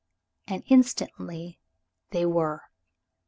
[0.47, 1.59] And instantly
[2.09, 2.63] they were.